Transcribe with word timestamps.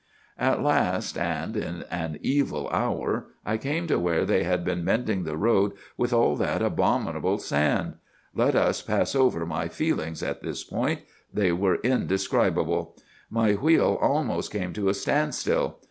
"'At 0.39 0.63
last, 0.63 1.15
and 1.15 1.55
in 1.55 1.83
an 1.91 2.17
evil 2.23 2.67
hour, 2.69 3.27
I 3.45 3.57
came 3.57 3.85
to 3.85 3.99
where 3.99 4.25
they 4.25 4.41
had 4.43 4.65
been 4.65 4.83
mending 4.83 5.25
the 5.25 5.37
road 5.37 5.73
with 5.95 6.11
all 6.11 6.35
that 6.37 6.63
abominable 6.63 7.37
sand. 7.37 7.97
Let 8.33 8.55
us 8.55 8.81
pass 8.81 9.13
over 9.13 9.45
my 9.45 9.67
feelings 9.67 10.23
at 10.23 10.41
this 10.41 10.61
spot. 10.61 10.97
They 11.31 11.51
were 11.51 11.75
indescribable. 11.83 12.95
My 13.29 13.53
wheel 13.53 13.99
almost 14.01 14.49
came 14.51 14.73
to 14.73 14.89
a 14.89 14.95
standstill. 14.95 15.77